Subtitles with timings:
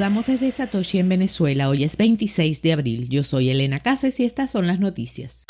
[0.00, 1.68] saludamos desde Satoshi en Venezuela.
[1.68, 3.10] Hoy es 26 de abril.
[3.10, 5.44] Yo soy Elena Casas y estas son las noticias.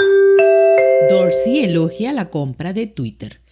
[1.09, 3.43] Dorsey elogia la compra de Twitter.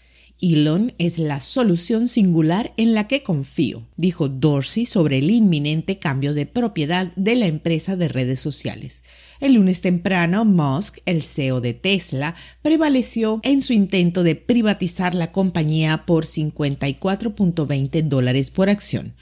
[0.40, 6.34] Elon es la solución singular en la que confío, dijo Dorsey sobre el inminente cambio
[6.34, 9.04] de propiedad de la empresa de redes sociales.
[9.38, 15.30] El lunes temprano, Musk, el CEO de Tesla, prevaleció en su intento de privatizar la
[15.30, 19.14] compañía por 54.20 dólares por acción.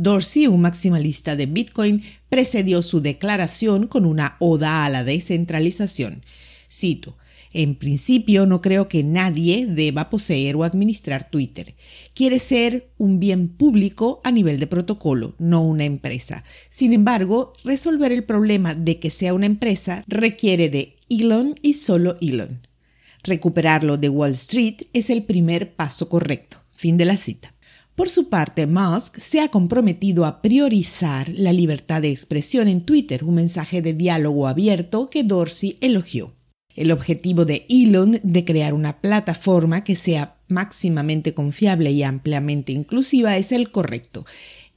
[0.00, 6.24] Dorsey, un maximalista de Bitcoin, precedió su declaración con una oda a la descentralización.
[6.70, 7.18] Cito,
[7.52, 11.74] en principio, no creo que nadie deba poseer o administrar Twitter.
[12.14, 16.44] Quiere ser un bien público a nivel de protocolo, no una empresa.
[16.70, 22.16] Sin embargo, resolver el problema de que sea una empresa requiere de Elon y solo
[22.22, 22.66] Elon.
[23.22, 26.56] Recuperarlo de Wall Street es el primer paso correcto.
[26.70, 27.52] Fin de la cita.
[28.00, 33.24] Por su parte, Musk se ha comprometido a priorizar la libertad de expresión en Twitter,
[33.24, 36.34] un mensaje de diálogo abierto que Dorsey elogió.
[36.74, 43.36] El objetivo de Elon de crear una plataforma que sea máximamente confiable y ampliamente inclusiva
[43.36, 44.24] es el correcto.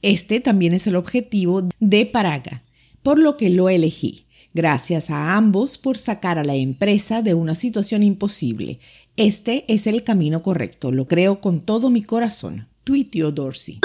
[0.02, 2.62] Este también es el objetivo de Paraga,
[3.02, 4.26] por lo que lo elegí.
[4.52, 8.80] Gracias a ambos por sacar a la empresa de una situación imposible.
[9.16, 12.68] Este es el camino correcto, lo creo con todo mi corazón.
[12.84, 13.80] Tuiteó Dorsey.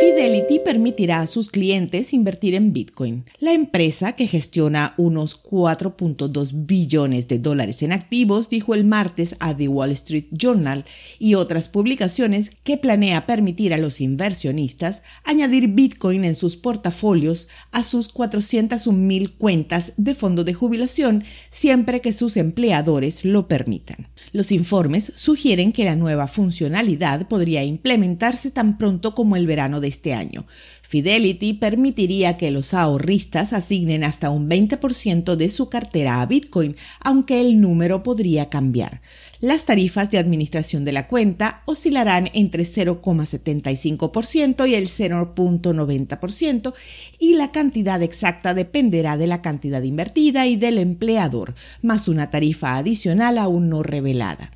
[0.00, 3.24] Fidelity permitirá a sus clientes invertir en Bitcoin.
[3.40, 9.56] La empresa, que gestiona unos 4.2 billones de dólares en activos, dijo el martes a
[9.56, 10.84] The Wall Street Journal
[11.18, 17.82] y otras publicaciones que planea permitir a los inversionistas añadir Bitcoin en sus portafolios a
[17.82, 24.08] sus 401.000 cuentas de fondo de jubilación siempre que sus empleadores lo permitan.
[24.32, 29.87] Los informes sugieren que la nueva funcionalidad podría implementarse tan pronto como el verano de
[29.88, 30.46] este año.
[30.82, 37.42] Fidelity permitiría que los ahorristas asignen hasta un 20% de su cartera a Bitcoin, aunque
[37.42, 39.02] el número podría cambiar.
[39.40, 46.74] Las tarifas de administración de la cuenta oscilarán entre 0,75% y el 0,90%
[47.18, 52.76] y la cantidad exacta dependerá de la cantidad invertida y del empleador, más una tarifa
[52.76, 54.52] adicional aún no revelada.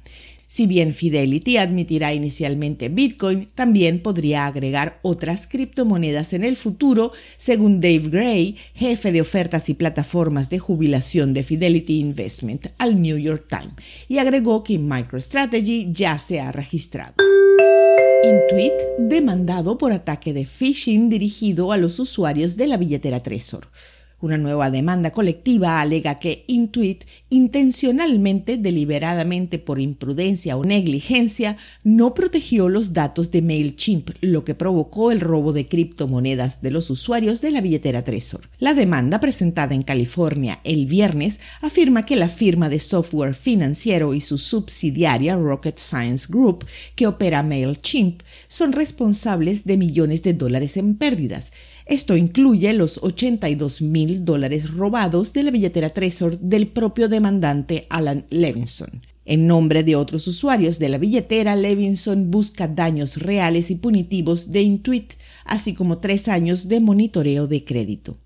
[0.52, 7.80] Si bien Fidelity admitirá inicialmente Bitcoin, también podría agregar otras criptomonedas en el futuro, según
[7.80, 13.46] Dave Gray, jefe de ofertas y plataformas de jubilación de Fidelity Investment al New York
[13.48, 13.76] Times,
[14.08, 17.14] y agregó que MicroStrategy ya se ha registrado.
[18.22, 23.68] Intuit demandado por ataque de phishing dirigido a los usuarios de la billetera Trezor.
[24.22, 32.68] Una nueva demanda colectiva alega que Intuit intencionalmente, deliberadamente por imprudencia o negligencia, no protegió
[32.68, 37.50] los datos de MailChimp, lo que provocó el robo de criptomonedas de los usuarios de
[37.50, 38.48] la billetera Trezor.
[38.60, 44.20] La demanda presentada en California el viernes afirma que la firma de software financiero y
[44.20, 50.94] su subsidiaria Rocket Science Group, que opera MailChimp, son responsables de millones de dólares en
[50.94, 51.50] pérdidas
[51.86, 58.26] esto incluye los 82 mil dólares robados de la billetera Trezor del propio demandante Alan
[58.30, 59.02] Levinson.
[59.24, 64.62] En nombre de otros usuarios de la billetera, Levinson busca daños reales y punitivos de
[64.62, 68.21] Intuit, así como tres años de monitoreo de crédito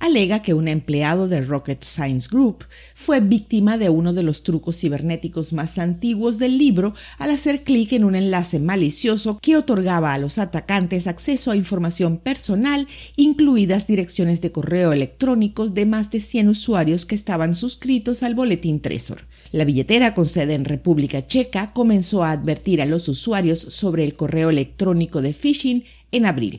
[0.00, 4.80] alega que un empleado de Rocket Science Group fue víctima de uno de los trucos
[4.80, 10.18] cibernéticos más antiguos del libro al hacer clic en un enlace malicioso que otorgaba a
[10.18, 16.48] los atacantes acceso a información personal, incluidas direcciones de correo electrónicos de más de 100
[16.48, 19.26] usuarios que estaban suscritos al boletín Tresor.
[19.52, 24.14] La billetera con sede en República Checa comenzó a advertir a los usuarios sobre el
[24.14, 26.56] correo electrónico de phishing en abril.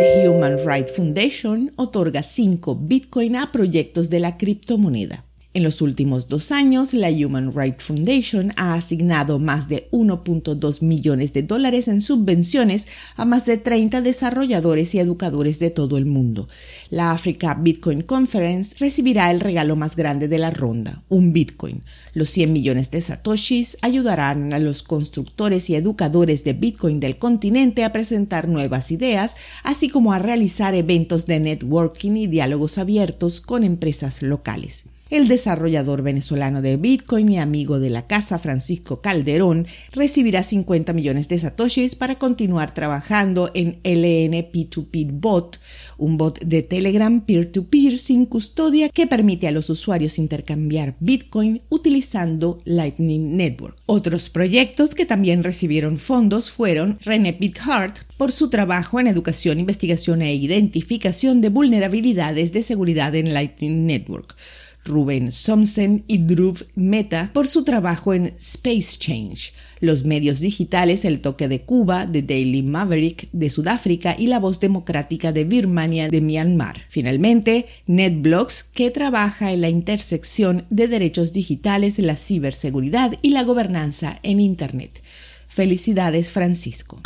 [0.00, 5.29] The Human Rights Foundation otorga 5 Bitcoin a proyectos de la criptomoneda.
[5.52, 11.32] En los últimos dos años, la Human Rights Foundation ha asignado más de 1.2 millones
[11.32, 12.86] de dólares en subvenciones
[13.16, 16.48] a más de 30 desarrolladores y educadores de todo el mundo.
[16.88, 21.82] La Africa Bitcoin Conference recibirá el regalo más grande de la ronda, un Bitcoin.
[22.14, 27.82] Los 100 millones de satoshis ayudarán a los constructores y educadores de Bitcoin del continente
[27.82, 33.64] a presentar nuevas ideas, así como a realizar eventos de networking y diálogos abiertos con
[33.64, 34.84] empresas locales.
[35.10, 41.28] El desarrollador venezolano de Bitcoin y amigo de la casa Francisco Calderón recibirá 50 millones
[41.28, 45.58] de satoshis para continuar trabajando en LNP2P Bot,
[45.98, 52.62] un bot de Telegram peer-to-peer sin custodia que permite a los usuarios intercambiar Bitcoin utilizando
[52.64, 53.76] Lightning Network.
[53.86, 60.22] Otros proyectos que también recibieron fondos fueron René Bithart por su trabajo en educación, investigación
[60.22, 64.36] e identificación de vulnerabilidades de seguridad en Lightning Network.
[64.84, 71.20] Ruben Somsen y Dhruv Meta por su trabajo en Space Change, los medios digitales El
[71.20, 76.20] Toque de Cuba, The Daily Maverick de Sudáfrica y La Voz Democrática de Birmania de
[76.20, 76.82] Myanmar.
[76.88, 84.18] Finalmente, NetBlocks, que trabaja en la intersección de derechos digitales, la ciberseguridad y la gobernanza
[84.22, 85.02] en Internet.
[85.48, 87.00] Felicidades, Francisco.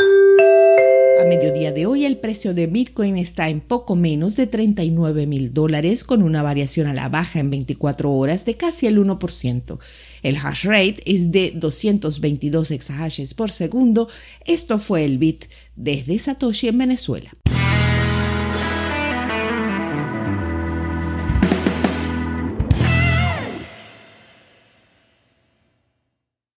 [1.29, 6.05] Mediodía de hoy el precio de Bitcoin está en poco menos de 39 mil dólares
[6.05, 9.79] con una variación a la baja en 24 horas de casi el 1%.
[10.23, 14.09] El hash rate es de 222 exahashes por segundo.
[14.45, 17.33] Esto fue el Bit desde Satoshi en Venezuela.